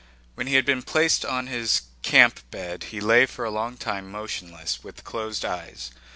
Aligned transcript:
When 0.33 0.47
he 0.47 0.55
had 0.55 0.65
been 0.65 0.81
placed 0.81 1.23
on 1.23 1.45
his 1.45 1.83
camp 2.01 2.39
bed 2.49 2.85
he 2.85 2.99
lay 2.99 3.27
for 3.27 3.45
a 3.45 3.51
long 3.51 3.77
time 3.77 4.11
motionless 4.11 4.83
with 4.83 5.03
closed 5.03 5.45
eyes. 5.45 5.91